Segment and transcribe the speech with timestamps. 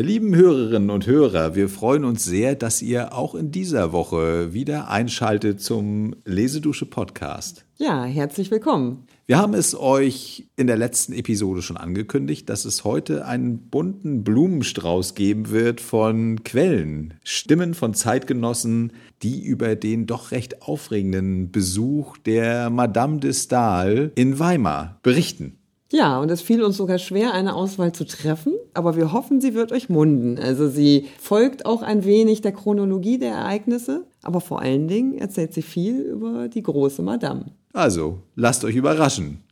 [0.00, 4.54] Ihr lieben Hörerinnen und Hörer, wir freuen uns sehr, dass ihr auch in dieser Woche
[4.54, 7.66] wieder einschaltet zum Lesedusche Podcast.
[7.76, 9.06] Ja, herzlich willkommen.
[9.26, 14.24] Wir haben es euch in der letzten Episode schon angekündigt, dass es heute einen bunten
[14.24, 22.16] Blumenstrauß geben wird von Quellen, Stimmen von Zeitgenossen, die über den doch recht aufregenden Besuch
[22.16, 25.58] der Madame de Stahl in Weimar berichten.
[25.92, 29.54] Ja, und es fiel uns sogar schwer, eine Auswahl zu treffen, aber wir hoffen, sie
[29.54, 30.38] wird euch munden.
[30.38, 35.52] Also sie folgt auch ein wenig der Chronologie der Ereignisse, aber vor allen Dingen erzählt
[35.52, 37.46] sie viel über die große Madame.
[37.72, 39.42] Also, lasst euch überraschen.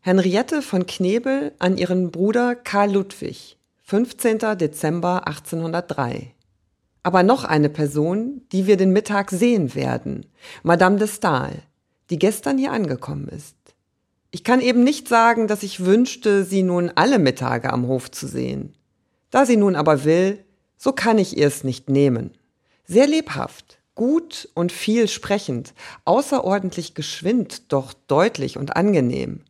[0.00, 4.38] Henriette von Knebel an ihren Bruder Karl Ludwig, 15.
[4.58, 6.32] Dezember 1803.
[7.02, 10.26] Aber noch eine Person, die wir den Mittag sehen werden,
[10.62, 11.62] Madame de Stahl
[12.10, 13.56] die gestern hier angekommen ist.
[14.30, 18.26] Ich kann eben nicht sagen, dass ich wünschte, sie nun alle Mittage am Hof zu
[18.26, 18.74] sehen.
[19.30, 20.44] Da sie nun aber will,
[20.76, 22.32] so kann ich ihr es nicht nehmen.
[22.84, 29.44] Sehr lebhaft, gut und viel sprechend, außerordentlich geschwind, doch deutlich und angenehm.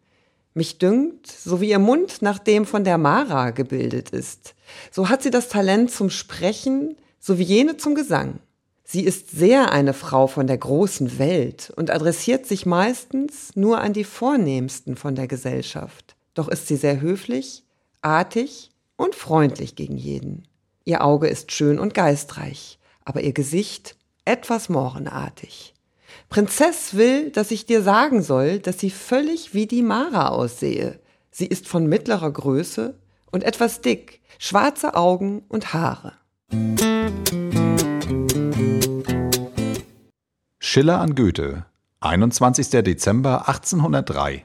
[0.54, 4.54] Mich dünkt, so wie ihr Mund nach dem von der Mara gebildet ist,
[4.90, 8.40] so hat sie das Talent zum Sprechen, so wie jene zum Gesang.
[8.91, 13.92] Sie ist sehr eine Frau von der großen Welt und adressiert sich meistens nur an
[13.92, 16.17] die Vornehmsten von der Gesellschaft.
[16.33, 17.64] Doch ist sie sehr höflich,
[18.00, 20.48] artig und freundlich gegen jeden.
[20.86, 23.94] Ihr Auge ist schön und geistreich, aber ihr Gesicht
[24.25, 25.75] etwas mohrenartig.
[26.31, 30.98] Prinzess will, dass ich dir sagen soll, dass sie völlig wie die Mara aussehe.
[31.31, 32.94] Sie ist von mittlerer Größe
[33.31, 36.14] und etwas dick, schwarze Augen und Haare.
[40.70, 41.64] Schiller an Goethe,
[42.00, 42.69] 21.
[42.69, 44.44] Dezember 1803.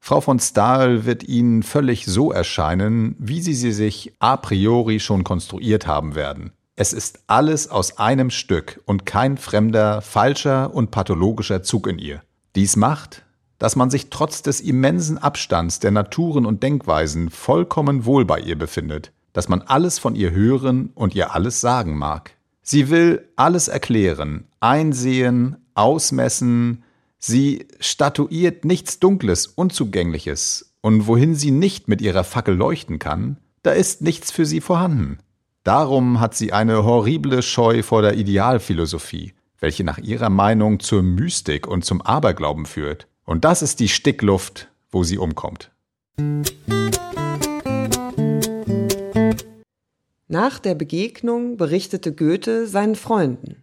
[0.00, 5.22] Frau von Stahl wird Ihnen völlig so erscheinen, wie Sie sie sich a priori schon
[5.22, 6.50] konstruiert haben werden.
[6.74, 12.20] Es ist alles aus einem Stück und kein fremder, falscher und pathologischer Zug in ihr.
[12.56, 13.22] Dies macht,
[13.58, 18.58] dass man sich trotz des immensen Abstands der Naturen und Denkweisen vollkommen wohl bei ihr
[18.58, 22.32] befindet, dass man alles von ihr hören und ihr alles sagen mag.
[22.66, 26.82] Sie will alles erklären, einsehen, ausmessen,
[27.18, 33.72] sie statuiert nichts Dunkles, Unzugängliches, und wohin sie nicht mit ihrer Fackel leuchten kann, da
[33.72, 35.18] ist nichts für sie vorhanden.
[35.62, 41.66] Darum hat sie eine horrible Scheu vor der Idealphilosophie, welche nach ihrer Meinung zur Mystik
[41.66, 43.08] und zum Aberglauben führt.
[43.24, 45.70] Und das ist die Stickluft, wo sie umkommt.
[50.34, 53.62] Nach der Begegnung berichtete Goethe seinen Freunden.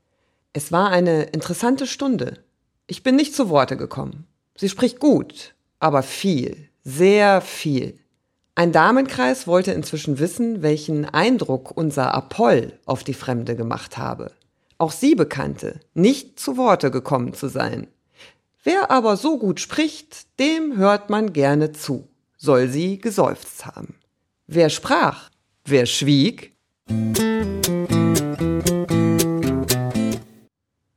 [0.53, 2.45] Es war eine interessante Stunde.
[2.87, 4.25] Ich bin nicht zu Worte gekommen.
[4.55, 7.99] Sie spricht gut, aber viel, sehr viel.
[8.55, 14.31] Ein Damenkreis wollte inzwischen wissen, welchen Eindruck unser Apoll auf die Fremde gemacht habe.
[14.77, 17.87] Auch sie bekannte, nicht zu Worte gekommen zu sein.
[18.63, 22.07] Wer aber so gut spricht, dem hört man gerne zu,
[22.37, 23.95] soll sie geseufzt haben.
[24.47, 25.29] Wer sprach,
[25.65, 26.50] wer schwieg,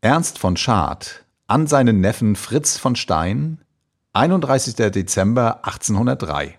[0.00, 3.59] Ernst von Schad an seinen Neffen Fritz von Stein
[4.12, 4.77] 31.
[4.93, 6.59] Dezember 1803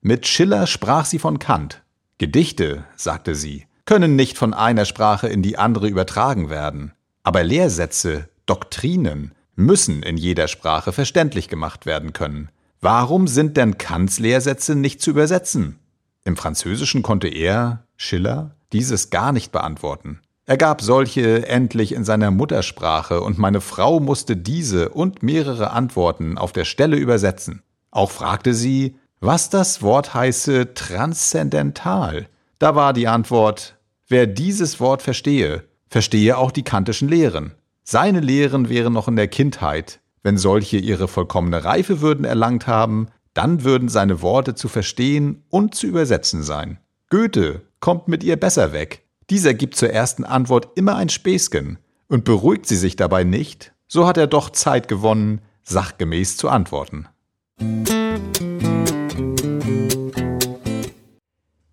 [0.00, 1.82] Mit Schiller sprach sie von Kant.
[2.18, 8.28] Gedichte, sagte sie, können nicht von einer Sprache in die andere übertragen werden, aber Lehrsätze,
[8.46, 12.48] Doktrinen müssen in jeder Sprache verständlich gemacht werden können.
[12.80, 15.78] Warum sind denn Kants Lehrsätze nicht zu übersetzen?
[16.24, 20.20] Im Französischen konnte er, Schiller, dieses gar nicht beantworten.
[20.46, 26.38] Er gab solche endlich in seiner Muttersprache, und meine Frau musste diese und mehrere Antworten
[26.38, 27.62] auf der Stelle übersetzen.
[27.90, 32.28] Auch fragte sie, was das Wort heiße transzendental.
[32.58, 33.76] Da war die Antwort,
[34.08, 37.52] wer dieses Wort verstehe, verstehe auch die kantischen Lehren.
[37.84, 40.00] Seine Lehren wären noch in der Kindheit.
[40.22, 45.74] Wenn solche ihre vollkommene Reife würden erlangt haben, dann würden seine Worte zu verstehen und
[45.74, 46.78] zu übersetzen sein.
[47.10, 49.02] Goethe kommt mit ihr besser weg.
[49.30, 54.06] Dieser gibt zur ersten Antwort immer ein Späßchen und beruhigt sie sich dabei nicht, so
[54.06, 57.08] hat er doch Zeit gewonnen, sachgemäß zu antworten.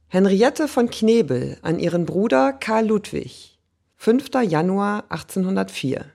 [0.08, 3.60] Henriette von Knebel an ihren Bruder Karl Ludwig
[3.98, 4.30] 5.
[4.48, 6.06] Januar 1804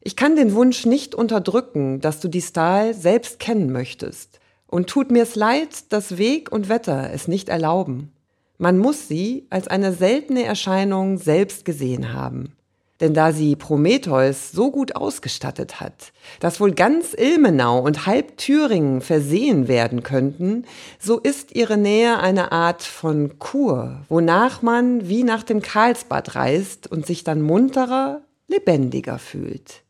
[0.00, 5.10] Ich kann den Wunsch nicht unterdrücken, dass du die Stahl selbst kennen möchtest, und tut
[5.10, 8.12] mir's leid, dass Weg und Wetter es nicht erlauben.
[8.62, 12.52] Man muss sie als eine seltene Erscheinung selbst gesehen haben.
[13.00, 19.00] Denn da sie Prometheus so gut ausgestattet hat, dass wohl ganz Ilmenau und halb Thüringen
[19.00, 20.64] versehen werden könnten,
[21.00, 26.86] so ist ihre Nähe eine Art von Kur, wonach man wie nach dem Karlsbad reist
[26.86, 29.82] und sich dann munterer, lebendiger fühlt.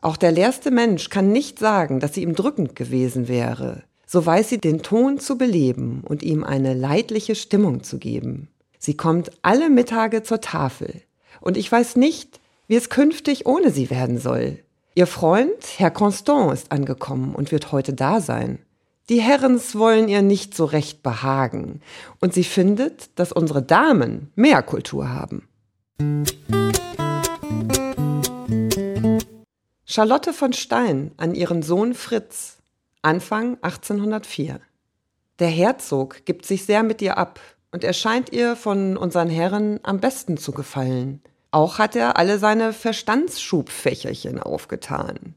[0.00, 3.82] Auch der leerste Mensch kann nicht sagen, dass sie ihm drückend gewesen wäre.
[4.12, 8.48] So weiß sie den Ton zu beleben und ihm eine leidliche Stimmung zu geben.
[8.76, 11.02] Sie kommt alle Mittage zur Tafel.
[11.40, 14.58] Und ich weiß nicht, wie es künftig ohne sie werden soll.
[14.96, 18.58] Ihr Freund, Herr Constant, ist angekommen und wird heute da sein.
[19.10, 21.80] Die Herrens wollen ihr nicht so recht behagen,
[22.18, 25.46] und sie findet, dass unsere Damen mehr Kultur haben.
[29.84, 32.59] Charlotte von Stein an ihren Sohn Fritz,
[33.02, 34.60] Anfang 1804.
[35.38, 37.40] Der Herzog gibt sich sehr mit ihr ab,
[37.72, 41.22] und er scheint ihr von unseren Herren am besten zu gefallen.
[41.50, 45.34] Auch hat er alle seine Verstandsschubfächerchen aufgetan.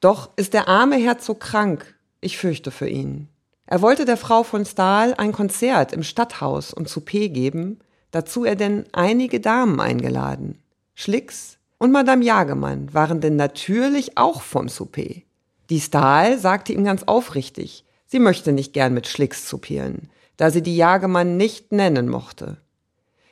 [0.00, 1.94] Doch ist der arme Herzog krank.
[2.20, 3.28] Ich fürchte für ihn.
[3.64, 7.78] Er wollte der Frau von Stahl ein Konzert im Stadthaus und Souper geben,
[8.10, 10.62] dazu er denn einige Damen eingeladen.
[10.94, 15.22] Schlicks und Madame Jagemann waren denn natürlich auch vom Souper.
[15.70, 20.62] Die Stahl sagte ihm ganz aufrichtig, sie möchte nicht gern mit Schlicks soupieren, da sie
[20.62, 22.56] die Jagemann nicht nennen mochte.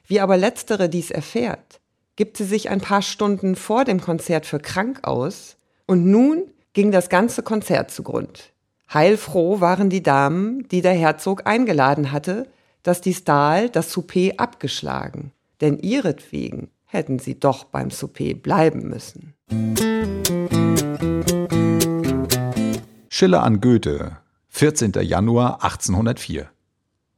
[0.07, 1.81] Wie aber letztere dies erfährt,
[2.17, 5.57] gibt sie sich ein paar Stunden vor dem Konzert für krank aus
[5.87, 8.53] und nun ging das ganze Konzert zugrund.
[8.93, 12.49] Heilfroh waren die Damen, die der Herzog eingeladen hatte,
[12.83, 19.35] dass die Stahl das Souper abgeschlagen, denn ihretwegen hätten sie doch beim Souper bleiben müssen.
[23.19, 24.19] Schiller an Goethe,
[24.51, 24.93] 14.
[25.01, 26.51] Januar 1804.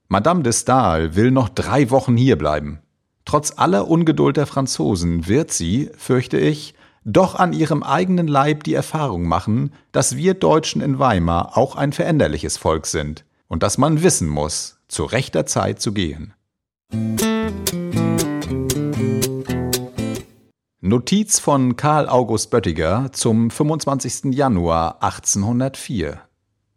[0.06, 2.78] Madame de Stahl will noch drei Wochen hierbleiben.
[3.24, 6.74] Trotz aller Ungeduld der Franzosen wird sie, fürchte ich,
[7.04, 11.92] doch an ihrem eigenen Leib die Erfahrung machen, dass wir Deutschen in Weimar auch ein
[11.92, 16.32] veränderliches Volk sind und dass man wissen muss, zu rechter Zeit zu gehen.
[20.80, 24.32] Notiz von Karl August Böttiger zum 25.
[24.32, 26.20] Januar 1804.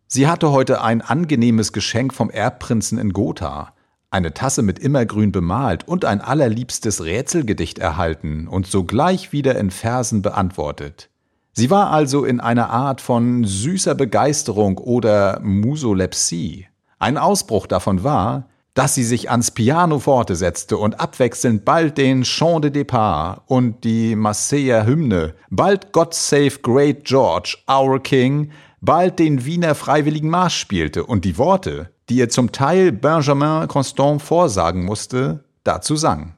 [0.07, 3.73] Sie hatte heute ein angenehmes Geschenk vom Erbprinzen in Gotha
[4.11, 10.21] eine Tasse mit Immergrün bemalt und ein allerliebstes Rätselgedicht erhalten und sogleich wieder in Versen
[10.21, 11.09] beantwortet.
[11.53, 16.67] Sie war also in einer Art von süßer Begeisterung oder Musolepsie.
[16.99, 22.63] Ein Ausbruch davon war, dass sie sich ans Pianoforte setzte und abwechselnd bald den Chant
[22.63, 29.45] de Départ und die Marseiller Hymne, bald God Save Great George, Our King, bald den
[29.45, 35.43] Wiener Freiwilligen Marsch spielte und die Worte, die ihr zum Teil Benjamin Constant vorsagen musste,
[35.63, 36.35] dazu sang.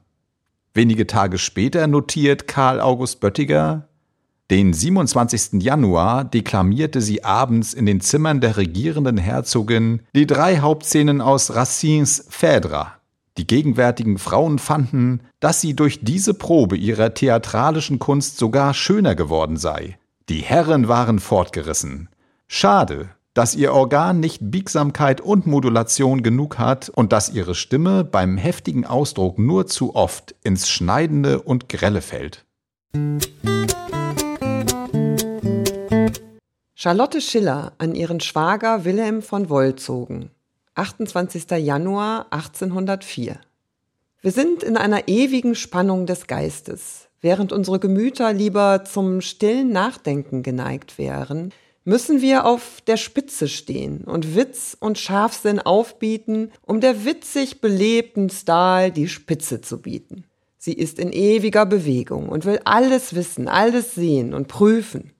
[0.72, 3.88] Wenige Tage später notiert Karl August Böttiger,
[4.50, 5.62] den 27.
[5.62, 12.28] Januar deklamierte sie abends in den Zimmern der regierenden Herzogin die drei Hauptszenen aus Racines
[12.30, 12.88] Phèdre.
[13.38, 19.56] Die gegenwärtigen Frauen fanden, dass sie durch diese Probe ihrer theatralischen Kunst sogar schöner geworden
[19.56, 19.98] sei.
[20.28, 22.10] Die Herren waren fortgerissen.
[22.46, 28.36] Schade, dass ihr Organ nicht Biegsamkeit und Modulation genug hat und dass ihre Stimme beim
[28.36, 32.44] heftigen Ausdruck nur zu oft ins Schneidende und Grelle fällt.
[36.84, 40.28] Charlotte Schiller an ihren Schwager Wilhelm von Wollzogen,
[40.74, 41.50] 28.
[41.52, 43.40] Januar 1804.
[44.20, 47.08] Wir sind in einer ewigen Spannung des Geistes.
[47.22, 54.04] Während unsere Gemüter lieber zum stillen Nachdenken geneigt wären, müssen wir auf der Spitze stehen
[54.04, 60.24] und Witz und Scharfsinn aufbieten, um der witzig belebten Stahl die Spitze zu bieten.
[60.58, 65.13] Sie ist in ewiger Bewegung und will alles wissen, alles sehen und prüfen.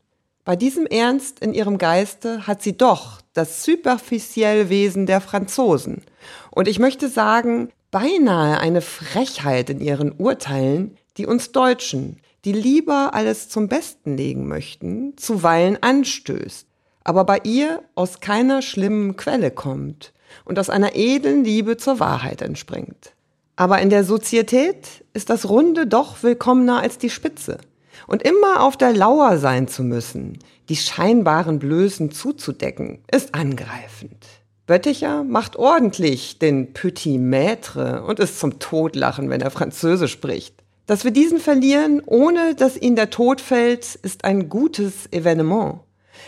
[0.44, 6.02] Bei diesem Ernst in ihrem Geiste hat sie doch das superficielle Wesen der Franzosen.
[6.50, 13.14] Und ich möchte sagen, beinahe eine Frechheit in ihren Urteilen, die uns Deutschen, die lieber
[13.14, 16.66] alles zum Besten legen möchten, zuweilen anstößt,
[17.04, 20.12] aber bei ihr aus keiner schlimmen Quelle kommt
[20.44, 23.14] und aus einer edlen Liebe zur Wahrheit entspringt.
[23.56, 27.58] Aber in der Sozietät ist das Runde doch willkommener als die Spitze.
[28.06, 34.26] Und immer auf der Lauer sein zu müssen, die scheinbaren Blößen zuzudecken, ist angreifend.
[34.66, 40.54] Bötticher macht ordentlich den Petit Maître und ist zum Todlachen, wenn er Französisch spricht.
[40.86, 45.80] Dass wir diesen verlieren, ohne dass ihn der Tod fällt, ist ein gutes Evenement.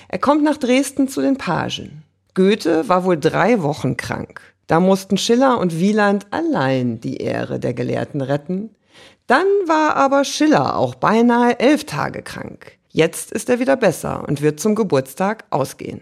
[0.08, 2.02] Er kommt nach Dresden zu den Pagen.
[2.34, 4.40] Goethe war wohl drei Wochen krank.
[4.66, 8.75] Da mussten Schiller und Wieland allein die Ehre der Gelehrten retten.
[9.26, 12.78] Dann war aber Schiller auch beinahe elf Tage krank.
[12.88, 16.00] Jetzt ist er wieder besser und wird zum Geburtstag ausgehen.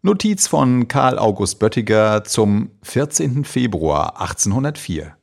[0.00, 3.44] Notiz von Karl August Böttiger zum 14.
[3.44, 5.16] Februar 1804.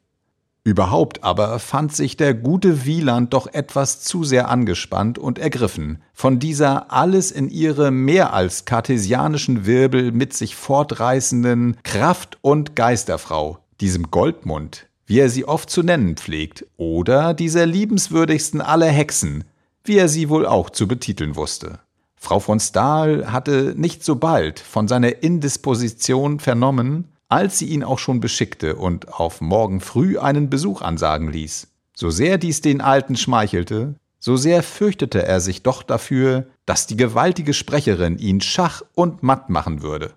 [0.63, 6.37] Überhaupt aber fand sich der gute Wieland doch etwas zu sehr angespannt und ergriffen von
[6.37, 14.11] dieser alles in ihre mehr als kartesianischen Wirbel mit sich fortreißenden Kraft- und Geisterfrau, diesem
[14.11, 19.45] Goldmund, wie er sie oft zu nennen pflegt, oder dieser liebenswürdigsten aller Hexen,
[19.83, 21.79] wie er sie wohl auch zu betiteln wusste.
[22.15, 27.97] Frau von Stahl hatte nicht so bald von seiner Indisposition vernommen, als sie ihn auch
[27.97, 31.69] schon beschickte und auf morgen früh einen Besuch ansagen ließ.
[31.95, 36.97] So sehr dies den Alten schmeichelte, so sehr fürchtete er sich doch dafür, dass die
[36.97, 40.13] gewaltige Sprecherin ihn schach und matt machen würde.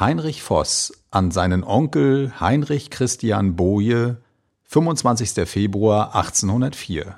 [0.00, 4.16] Heinrich Voss an seinen Onkel Heinrich Christian Boje,
[4.64, 5.48] 25.
[5.48, 7.16] Februar 1804.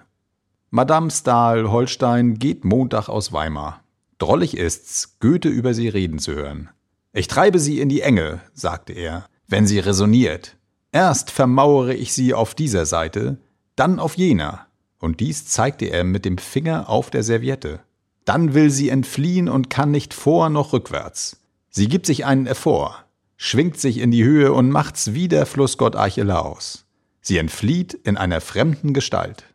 [0.69, 3.82] Madame Stahl Holstein geht Montag aus Weimar.
[4.23, 6.69] Drollig ist's, Goethe über sie reden zu hören.
[7.13, 10.57] Ich treibe sie in die Enge, sagte er, wenn sie resoniert.
[10.93, 13.39] Erst vermauere ich sie auf dieser Seite,
[13.75, 14.69] dann auf jener.
[15.01, 17.81] Und dies zeigte er mit dem Finger auf der Serviette.
[18.25, 21.39] Dann will sie entfliehen und kann nicht vor noch rückwärts.
[21.69, 23.05] Sie gibt sich einen Effort,
[23.37, 26.85] schwingt sich in die Höhe und macht's wie der Flussgott Archelaus.
[27.23, 29.47] Sie entflieht in einer fremden Gestalt.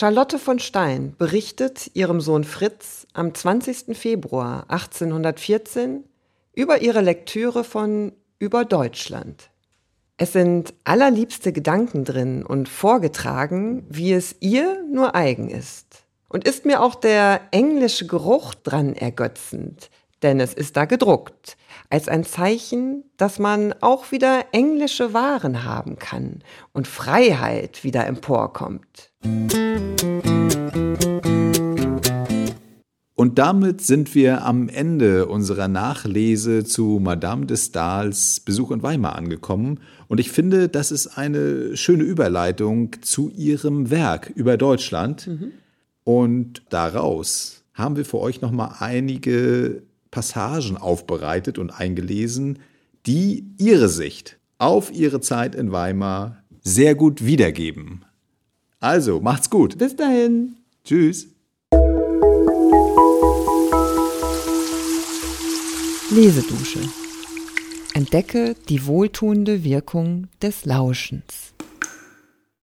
[0.00, 3.96] Charlotte von Stein berichtet ihrem Sohn Fritz am 20.
[3.98, 6.04] Februar 1814
[6.54, 9.50] über ihre Lektüre von Über Deutschland.
[10.16, 16.04] Es sind allerliebste Gedanken drin und vorgetragen, wie es ihr nur eigen ist.
[16.28, 19.90] Und ist mir auch der englische Geruch dran ergötzend,
[20.22, 21.56] denn es ist da gedruckt,
[21.90, 26.42] als ein Zeichen, dass man auch wieder englische Waren haben kann
[26.72, 29.12] und Freiheit wieder emporkommt.
[33.14, 39.16] Und damit sind wir am Ende unserer Nachlese zu Madame de Stahls Besuch in Weimar
[39.16, 39.80] angekommen.
[40.06, 45.26] Und ich finde, das ist eine schöne Überleitung zu ihrem Werk über Deutschland.
[45.26, 45.50] Mhm.
[46.04, 52.58] Und daraus haben wir für euch nochmal einige Passagen aufbereitet und eingelesen,
[53.06, 58.04] die ihre Sicht auf ihre Zeit in Weimar sehr gut wiedergeben.
[58.80, 59.78] Also, macht's gut.
[59.78, 60.56] Bis dahin.
[60.84, 61.28] Tschüss.
[66.10, 66.80] Lesedusche.
[67.94, 71.54] Entdecke die wohltuende Wirkung des Lauschens.